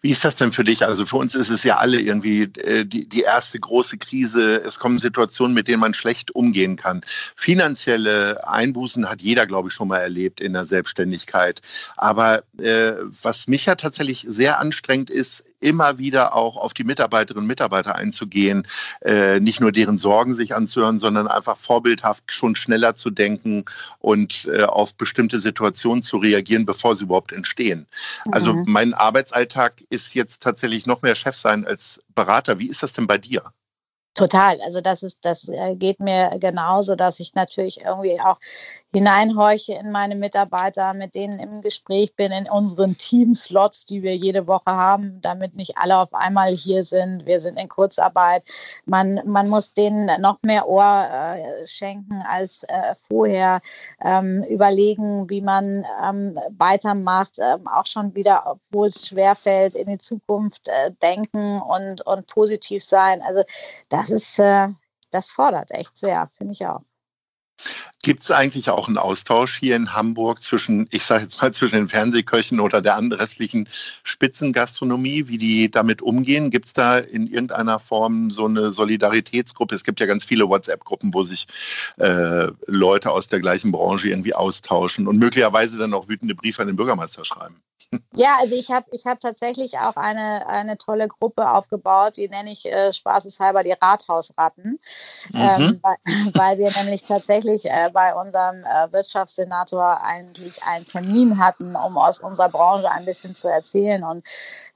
Wie 0.00 0.10
ist 0.10 0.24
das 0.24 0.34
denn 0.34 0.52
für 0.52 0.64
dich? 0.64 0.84
Also 0.84 1.06
für 1.06 1.16
uns 1.16 1.34
ist 1.34 1.48
es 1.48 1.62
ja 1.62 1.78
alle 1.78 1.98
irgendwie 1.98 2.42
äh, 2.42 2.84
die, 2.84 3.08
die 3.08 3.22
erste 3.22 3.58
große 3.58 3.96
Krise. 3.98 4.56
Es 4.56 4.78
kommen 4.78 4.98
Situationen, 4.98 5.54
mit 5.54 5.68
denen 5.68 5.80
man 5.80 5.94
schlecht 5.94 6.34
umgehen 6.34 6.76
kann. 6.76 7.00
Finanzielle 7.36 8.46
Einbußen 8.46 9.08
hat 9.08 9.22
jeder, 9.22 9.46
glaube 9.46 9.68
ich, 9.68 9.74
schon 9.74 9.88
mal 9.88 9.98
erlebt 9.98 10.40
in 10.40 10.52
der 10.52 10.66
Selbstständigkeit. 10.66 11.62
Aber 11.96 12.42
äh, 12.58 12.92
was 13.00 13.48
mich 13.48 13.66
ja 13.66 13.76
tatsächlich 13.76 14.26
sehr 14.28 14.58
anstrengend 14.58 15.08
ist, 15.08 15.44
immer 15.64 15.99
wieder 15.99 16.37
auch 16.37 16.56
auf 16.56 16.75
die 16.75 16.85
Mitarbeiterinnen 16.85 17.44
und 17.44 17.49
Mitarbeiter 17.49 17.97
einzugehen, 17.97 18.66
äh, 19.00 19.40
nicht 19.40 19.61
nur 19.61 19.73
deren 19.73 19.99
Sorgen 19.99 20.35
sich 20.35 20.54
anzuhören, 20.54 21.00
sondern 21.00 21.26
einfach 21.26 21.56
vorbildhaft 21.56 22.33
schon 22.33 22.54
schneller 22.54 22.94
zu 22.94 23.11
denken 23.11 23.64
und 23.99 24.47
äh, 24.47 24.62
auf 24.62 24.94
bestimmte 24.94 25.40
Situationen 25.40 26.02
zu 26.02 26.18
reagieren, 26.18 26.66
bevor 26.66 26.94
sie 26.94 27.04
überhaupt 27.04 27.33
entstehen. 27.33 27.87
Also 28.30 28.52
mhm. 28.52 28.54
Also 28.54 28.62
mein 28.66 28.92
Arbeitsalltag 28.92 29.80
ist 29.88 30.14
jetzt 30.14 30.42
tatsächlich 30.42 30.85
noch 30.85 31.00
mehr 31.00 31.14
Chef 31.14 31.35
sein 31.35 31.66
als 31.66 32.02
Berater. 32.14 32.59
Wie 32.59 32.68
ist 32.68 32.83
das 32.83 32.92
denn 32.92 33.06
bei 33.06 33.16
dir? 33.16 33.42
Total. 34.14 34.61
Also 34.62 34.80
das 34.80 35.02
ist, 35.02 35.25
das 35.25 35.49
äh, 35.49 35.75
geht 35.75 35.99
mir 35.99 36.30
genauso, 36.38 36.94
dass 36.94 37.18
ich 37.18 37.35
natürlich 37.35 37.80
irgendwie 37.85 38.21
auch 38.21 38.38
hineinhorche 38.92 39.75
in 39.75 39.90
meine 39.90 40.14
Mitarbeiter, 40.14 40.94
mit 40.94 41.16
denen 41.16 41.40
im 41.40 41.62
Gespräch 41.62 42.14
bin, 42.14 42.30
in 42.30 42.49
unseren 42.49 42.97
Teamslots, 42.97 43.87
die 43.87 44.04
wir 44.04 44.14
jede 44.14 44.47
Woche 44.47 44.71
haben, 44.71 45.21
damit 45.21 45.56
nicht 45.56 45.76
alle 45.78 45.99
auf 45.99 46.14
einmal 46.14 46.52
hier 46.52 46.85
sind. 46.85 47.26
Wir 47.26 47.40
sind 47.40 47.59
in 47.59 47.68
Kurzarbeit. 47.68 48.44
Man, 48.87 49.21
man 49.26 49.49
muss 49.49 49.73
denen 49.73 50.09
noch 50.21 50.38
mehr 50.42 50.68
Ohr 50.68 51.09
äh, 51.11 51.66
schenken 51.66 52.23
als 52.28 52.62
äh, 52.68 52.94
vorher, 53.09 53.61
ähm, 54.00 54.44
überlegen, 54.49 55.28
wie 55.28 55.40
man 55.40 55.85
ähm, 56.04 56.38
weitermacht, 56.56 57.40
ähm, 57.40 57.66
auch 57.66 57.87
schon 57.87 58.14
wieder, 58.14 58.44
obwohl 58.47 58.87
es 58.87 59.09
schwerfällt, 59.09 59.75
in 59.75 59.88
die 59.88 59.99
Zukunft 59.99 60.68
äh, 60.68 60.92
denken 61.02 61.61
und, 61.61 62.06
und 62.06 62.28
positiv 62.28 62.85
sein. 62.85 63.21
Also 63.26 63.42
das 63.88 64.03
ist, 64.11 64.38
äh, 64.38 64.68
das 65.11 65.30
fordert 65.30 65.70
echt 65.70 65.96
sehr, 65.96 66.30
finde 66.37 66.52
ich 66.52 66.66
auch. 66.66 66.82
Gibt 68.02 68.20
es 68.20 68.30
eigentlich 68.30 68.68
auch 68.68 68.88
einen 68.88 68.99
Austausch 68.99 69.56
hier 69.56 69.76
in 69.76 69.94
Hamburg 69.94 70.42
zwischen, 70.42 70.87
ich 70.90 71.04
sage 71.04 71.23
jetzt 71.23 71.40
mal, 71.40 71.52
zwischen 71.54 71.76
den 71.76 71.88
Fernsehköchen 71.88 72.61
oder 72.61 72.82
der 72.82 72.99
restlichen 72.99 73.66
Spitzengastronomie, 74.02 75.28
wie 75.28 75.38
die 75.38 75.70
damit 75.70 76.02
umgehen? 76.02 76.50
Gibt 76.50 76.66
es 76.66 76.73
da 76.75 76.99
in 76.99 77.26
irgendeiner 77.26 77.78
Form 77.78 78.28
so 78.28 78.44
eine 78.46 78.73
Solidaritätsgruppe? 78.73 79.75
Es 79.75 79.84
gibt 79.84 80.00
ja 80.00 80.06
ganz 80.06 80.25
viele 80.25 80.49
WhatsApp-Gruppen, 80.49 81.14
wo 81.14 81.23
sich 81.23 81.46
äh, 81.99 82.49
Leute 82.66 83.11
aus 83.11 83.28
der 83.28 83.40
gleichen 83.40 83.73
Branche 83.73 84.08
irgendwie 84.08 84.34
austauschen 84.34 85.06
und 85.06 85.18
möglicherweise 85.18 85.78
dann 85.78 85.94
auch 85.94 86.08
wütende 86.08 86.34
Briefe 86.34 86.61
an 86.61 86.68
den 86.68 86.76
Bürgermeister 86.76 87.25
schreiben. 87.25 87.62
Ja, 88.14 88.36
also 88.40 88.54
ich 88.54 88.70
habe 88.70 88.86
ich 88.92 89.06
hab 89.06 89.20
tatsächlich 89.20 89.78
auch 89.78 89.96
eine, 89.96 90.46
eine 90.46 90.78
tolle 90.78 91.08
Gruppe 91.08 91.50
aufgebaut, 91.50 92.16
die 92.16 92.28
nenne 92.28 92.52
ich 92.52 92.66
äh, 92.66 92.92
spaßeshalber 92.92 93.62
die 93.62 93.72
Rathausratten, 93.72 94.78
mhm. 95.32 95.40
ähm, 95.40 95.80
weil, 95.82 95.96
weil, 96.34 96.58
wir 96.58 96.70
nämlich 96.78 97.02
tatsächlich 97.02 97.64
äh, 97.64 97.90
bei 97.92 98.14
unserem 98.14 98.64
äh, 98.64 98.92
Wirtschaftssenator 98.92 100.00
eigentlich 100.02 100.62
einen 100.62 100.84
Termin 100.84 101.38
hatten, 101.38 101.74
um 101.74 101.98
aus 101.98 102.20
unserer 102.20 102.48
Branche 102.48 102.90
ein 102.90 103.04
bisschen 103.04 103.34
zu 103.34 103.48
erzählen 103.48 104.04
und 104.04 104.26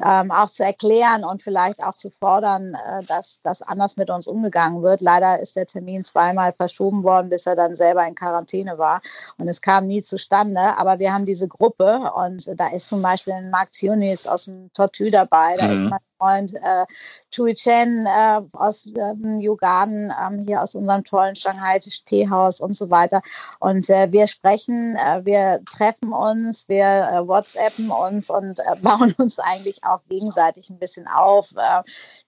ähm, 0.04 0.30
auch 0.30 0.50
zu 0.50 0.64
erklären 0.64 1.24
und 1.24 1.42
vielleicht 1.42 1.82
auch 1.82 1.94
zu 1.94 2.10
fordern, 2.10 2.74
äh, 2.74 3.04
dass 3.04 3.40
das 3.42 3.62
anders 3.62 3.96
mit 3.96 4.10
uns 4.10 4.26
umgegangen 4.26 4.82
wird. 4.82 5.00
Leider 5.00 5.38
ist 5.38 5.56
der 5.56 5.66
Termin 5.66 6.02
zweimal 6.02 6.52
verschoben 6.52 7.04
worden, 7.04 7.28
bis 7.28 7.46
er 7.46 7.56
dann 7.56 7.74
selber 7.74 8.06
in 8.06 8.14
Quarantäne 8.14 8.78
war 8.78 9.00
und 9.36 9.48
es 9.48 9.62
kam 9.62 9.86
nie 9.86 10.02
zustande. 10.02 10.60
Aber 10.76 10.98
wir 10.98 11.12
haben 11.12 11.26
diese 11.26 11.46
Gruppe 11.46 12.12
und 12.14 12.50
da 12.58 12.68
ist 12.68 12.88
zum 12.88 13.02
Beispiel 13.02 13.07
ein 13.08 13.50
Mark 13.50 13.72
Zionis 13.72 14.26
aus 14.26 14.44
dem 14.44 14.72
Tortue 14.72 15.10
dabei, 15.10 15.56
da 15.56 15.66
mhm. 15.66 15.84
ist 15.84 15.90
mein 15.90 16.00
Freund 16.18 16.54
äh, 16.54 16.84
Chui 17.30 17.54
Chen 17.54 18.06
äh, 18.06 18.40
aus 18.52 18.86
ähm, 18.86 19.40
Yugan, 19.40 20.12
ähm, 20.20 20.38
hier 20.40 20.62
aus 20.62 20.74
unserem 20.74 21.04
tollen 21.04 21.36
Shanghai 21.36 21.78
Teehaus 21.78 22.60
und 22.60 22.74
so 22.74 22.90
weiter. 22.90 23.22
Und 23.60 23.88
äh, 23.90 24.10
wir 24.10 24.26
sprechen, 24.26 24.96
äh, 24.96 25.24
wir 25.24 25.60
treffen 25.70 26.12
uns, 26.12 26.68
wir 26.68 26.84
äh, 26.84 27.26
WhatsAppen 27.26 27.90
uns 27.90 28.30
und 28.30 28.58
äh, 28.60 28.76
bauen 28.82 29.14
uns 29.18 29.38
eigentlich 29.38 29.84
auch 29.84 30.00
gegenseitig 30.08 30.70
ein 30.70 30.78
bisschen 30.78 31.06
auf, 31.06 31.52
äh, 31.56 31.82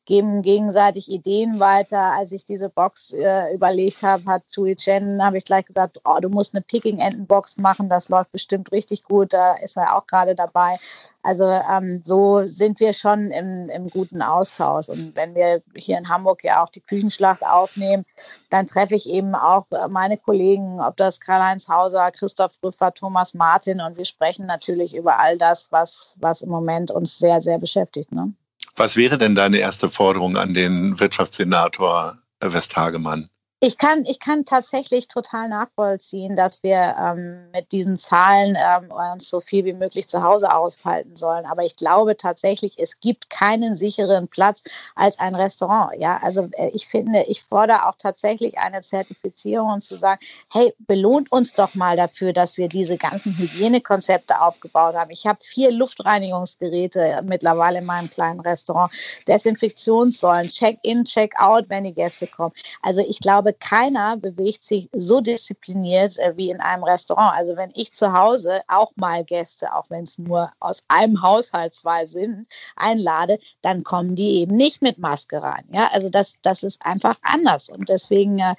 geben 0.04 0.42
gegenseitig 0.42 1.10
Ideen 1.10 1.60
weiter. 1.60 2.00
Als 2.00 2.32
ich 2.32 2.44
diese 2.44 2.68
Box 2.68 3.12
äh, 3.12 3.52
überlegt 3.54 4.02
habe, 4.02 4.24
hat 4.26 4.44
Chui 4.52 4.76
Chen, 4.76 5.24
habe 5.24 5.38
ich 5.38 5.44
gleich 5.44 5.66
gesagt, 5.66 6.00
oh, 6.04 6.18
du 6.20 6.28
musst 6.28 6.54
eine 6.54 6.62
Picking-Enten-Box 6.62 7.58
machen, 7.58 7.88
das 7.88 8.08
läuft 8.08 8.32
bestimmt 8.32 8.72
richtig 8.72 9.04
gut, 9.04 9.32
da 9.32 9.54
ist 9.56 9.76
er 9.76 9.96
auch 9.96 10.06
gerade 10.06 10.34
dabei. 10.34 10.76
Also 11.22 11.44
ähm, 11.44 12.00
so 12.02 12.46
sind 12.46 12.80
wir 12.80 12.92
schon 12.92 13.30
im, 13.30 13.68
im 13.68 13.90
guten 13.90 14.22
Austausch. 14.22 14.88
Und 14.88 15.16
wenn 15.16 15.34
wir 15.34 15.62
hier 15.74 15.98
in 15.98 16.08
Hamburg 16.08 16.44
ja 16.44 16.62
auch 16.62 16.70
die 16.70 16.80
Küchenschlacht 16.80 17.42
aufnehmen, 17.42 18.04
dann 18.48 18.66
treffe 18.66 18.94
ich 18.94 19.08
eben 19.08 19.34
auch 19.34 19.66
meine 19.90 20.16
Kollegen, 20.16 20.80
ob 20.80 20.96
das 20.96 21.20
Karl-Heinz 21.20 21.68
Hauser, 21.68 22.10
Christoph 22.10 22.54
Rüffer, 22.62 22.94
Thomas 22.94 23.34
Martin 23.34 23.80
und 23.80 23.98
wir 23.98 24.06
sprechen 24.06 24.46
natürlich 24.46 24.94
über 24.94 25.20
all 25.20 25.36
das, 25.36 25.68
was, 25.70 26.14
was 26.16 26.42
im 26.42 26.50
Moment 26.50 26.90
uns 26.90 27.18
sehr, 27.18 27.40
sehr 27.40 27.58
beschäftigt. 27.58 28.12
Ne? 28.12 28.32
Was 28.76 28.96
wäre 28.96 29.18
denn 29.18 29.34
deine 29.34 29.58
erste 29.58 29.90
Forderung 29.90 30.36
an 30.38 30.54
den 30.54 30.98
Wirtschaftssenator 30.98 32.16
Westhagemann? 32.40 33.28
Ich 33.62 33.76
kann, 33.76 34.06
ich 34.06 34.20
kann 34.20 34.46
tatsächlich 34.46 35.08
total 35.08 35.50
nachvollziehen, 35.50 36.34
dass 36.34 36.62
wir 36.62 36.96
ähm, 36.98 37.50
mit 37.52 37.72
diesen 37.72 37.98
Zahlen 37.98 38.56
ähm, 38.56 38.90
uns 39.12 39.28
so 39.28 39.42
viel 39.42 39.66
wie 39.66 39.74
möglich 39.74 40.08
zu 40.08 40.22
Hause 40.22 40.54
aushalten 40.54 41.14
sollen. 41.14 41.44
Aber 41.44 41.62
ich 41.62 41.76
glaube 41.76 42.16
tatsächlich, 42.16 42.78
es 42.78 43.00
gibt 43.00 43.28
keinen 43.28 43.76
sicheren 43.76 44.28
Platz 44.28 44.64
als 44.94 45.18
ein 45.18 45.34
Restaurant. 45.34 45.92
Ja, 45.98 46.18
also 46.22 46.48
äh, 46.52 46.70
ich 46.72 46.86
finde, 46.86 47.22
ich 47.28 47.42
fordere 47.42 47.86
auch 47.86 47.96
tatsächlich 47.98 48.56
eine 48.56 48.80
Zertifizierung 48.80 49.74
und 49.74 49.82
zu 49.82 49.98
sagen, 49.98 50.20
hey, 50.50 50.72
belohnt 50.78 51.30
uns 51.30 51.52
doch 51.52 51.74
mal 51.74 51.98
dafür, 51.98 52.32
dass 52.32 52.56
wir 52.56 52.68
diese 52.68 52.96
ganzen 52.96 53.36
Hygienekonzepte 53.36 54.40
aufgebaut 54.40 54.94
haben. 54.94 55.10
Ich 55.10 55.26
habe 55.26 55.38
vier 55.38 55.70
Luftreinigungsgeräte 55.70 57.20
mittlerweile 57.24 57.80
in 57.80 57.84
meinem 57.84 58.08
kleinen 58.08 58.40
Restaurant, 58.40 58.90
Desinfektionssäulen, 59.28 60.48
Check-in, 60.48 61.04
Check-out, 61.04 61.66
wenn 61.68 61.84
die 61.84 61.92
Gäste 61.92 62.26
kommen. 62.26 62.54
Also 62.80 63.02
ich 63.02 63.18
glaube, 63.20 63.49
glaube, 63.50 63.54
keiner 63.58 64.16
bewegt 64.16 64.62
sich 64.62 64.88
so 64.92 65.20
diszipliniert 65.20 66.18
äh, 66.18 66.36
wie 66.36 66.50
in 66.50 66.60
einem 66.60 66.84
Restaurant. 66.84 67.36
Also 67.36 67.56
wenn 67.56 67.70
ich 67.74 67.92
zu 67.92 68.12
Hause 68.12 68.60
auch 68.68 68.92
mal 68.96 69.24
Gäste, 69.24 69.74
auch 69.74 69.84
wenn 69.88 70.04
es 70.04 70.18
nur 70.18 70.50
aus 70.60 70.82
einem 70.88 71.22
Haushalt 71.22 71.74
zwei 71.74 72.06
sind, 72.06 72.46
einlade, 72.76 73.38
dann 73.62 73.82
kommen 73.82 74.14
die 74.16 74.40
eben 74.40 74.56
nicht 74.56 74.82
mit 74.82 74.98
Maske 74.98 75.42
rein. 75.42 75.64
Ja, 75.72 75.88
also 75.92 76.08
das, 76.08 76.36
das 76.42 76.62
ist 76.62 76.84
einfach 76.84 77.16
anders. 77.22 77.68
Und 77.68 77.88
deswegen 77.88 78.38
äh, 78.38 78.54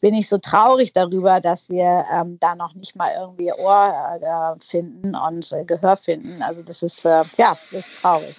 bin 0.00 0.14
ich 0.14 0.28
so 0.28 0.38
traurig 0.38 0.92
darüber, 0.92 1.40
dass 1.40 1.68
wir 1.68 2.04
ähm, 2.12 2.38
da 2.40 2.54
noch 2.54 2.74
nicht 2.74 2.96
mal 2.96 3.10
irgendwie 3.18 3.52
Ohr 3.52 4.18
äh, 4.20 4.64
finden 4.64 5.14
und 5.14 5.52
äh, 5.52 5.64
Gehör 5.64 5.96
finden. 5.96 6.42
Also 6.42 6.62
das 6.62 6.82
ist, 6.82 7.04
ja, 7.04 7.24
das 7.72 7.88
ist 7.88 8.00
traurig. 8.00 8.36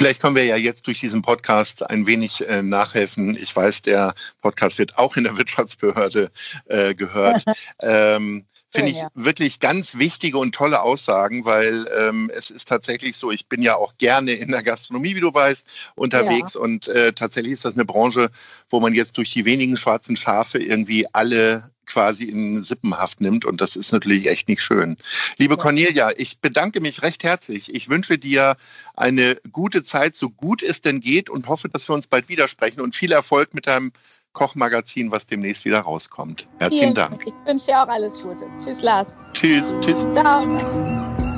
Vielleicht 0.00 0.22
können 0.22 0.34
wir 0.34 0.46
ja 0.46 0.56
jetzt 0.56 0.86
durch 0.86 0.98
diesen 0.98 1.20
Podcast 1.20 1.90
ein 1.90 2.06
wenig 2.06 2.48
äh, 2.48 2.62
nachhelfen. 2.62 3.36
Ich 3.36 3.54
weiß, 3.54 3.82
der 3.82 4.14
Podcast 4.40 4.78
wird 4.78 4.96
auch 4.96 5.14
in 5.18 5.24
der 5.24 5.36
Wirtschaftsbehörde 5.36 6.30
äh, 6.68 6.94
gehört. 6.94 7.44
ähm, 7.82 8.46
finde 8.70 8.92
ich 8.92 8.96
ja. 8.96 9.08
wirklich 9.12 9.60
ganz 9.60 9.98
wichtige 9.98 10.38
und 10.38 10.54
tolle 10.54 10.80
Aussagen, 10.80 11.44
weil 11.44 11.84
ähm, 11.98 12.30
es 12.34 12.48
ist 12.48 12.66
tatsächlich 12.66 13.18
so, 13.18 13.30
ich 13.30 13.46
bin 13.46 13.60
ja 13.60 13.76
auch 13.76 13.92
gerne 13.98 14.32
in 14.32 14.50
der 14.50 14.62
Gastronomie, 14.62 15.16
wie 15.16 15.20
du 15.20 15.34
weißt, 15.34 15.92
unterwegs 15.96 16.54
ja. 16.54 16.62
und 16.62 16.88
äh, 16.88 17.12
tatsächlich 17.12 17.52
ist 17.52 17.66
das 17.66 17.74
eine 17.74 17.84
Branche, 17.84 18.30
wo 18.70 18.80
man 18.80 18.94
jetzt 18.94 19.18
durch 19.18 19.30
die 19.34 19.44
wenigen 19.44 19.76
schwarzen 19.76 20.16
Schafe 20.16 20.62
irgendwie 20.62 21.06
alle 21.12 21.70
quasi 21.90 22.24
in 22.24 22.62
Sippenhaft 22.62 23.20
nimmt 23.20 23.44
und 23.44 23.60
das 23.60 23.76
ist 23.76 23.92
natürlich 23.92 24.28
echt 24.28 24.48
nicht 24.48 24.62
schön. 24.62 24.96
Liebe 25.36 25.56
ja. 25.56 25.60
Cornelia, 25.60 26.10
ich 26.16 26.38
bedanke 26.38 26.80
mich 26.80 27.02
recht 27.02 27.24
herzlich. 27.24 27.74
Ich 27.74 27.88
wünsche 27.88 28.18
dir 28.18 28.56
eine 28.96 29.36
gute 29.52 29.82
Zeit, 29.82 30.16
so 30.16 30.30
gut 30.30 30.62
es 30.62 30.80
denn 30.80 31.00
geht 31.00 31.28
und 31.28 31.48
hoffe, 31.48 31.68
dass 31.68 31.88
wir 31.88 31.94
uns 31.94 32.06
bald 32.06 32.28
widersprechen 32.28 32.80
und 32.80 32.94
viel 32.94 33.12
Erfolg 33.12 33.54
mit 33.54 33.66
deinem 33.66 33.92
Kochmagazin, 34.32 35.10
was 35.10 35.26
demnächst 35.26 35.64
wieder 35.64 35.80
rauskommt. 35.80 36.48
Herzlichen 36.58 36.82
Vielen 36.82 36.94
Dank. 36.94 37.22
Ich 37.26 37.32
wünsche 37.44 37.66
dir 37.66 37.82
auch 37.82 37.88
alles 37.88 38.14
Gute. 38.16 38.46
Tschüss, 38.62 38.80
Lars. 38.82 39.16
Tschüss. 39.32 39.74
Tschüss. 39.80 40.06
Ciao. 40.12 40.46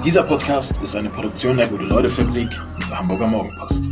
Dieser 0.05 0.25
Podcast 0.25 0.75
ist 0.83 0.95
eine 0.95 1.09
Produktion 1.09 1.57
der 1.57 1.69
Gute-Leute-Fabrik 1.69 2.51
und 2.75 2.91
der 2.91 2.99
Hamburger 2.99 3.29
Morgenpost. 3.29 3.85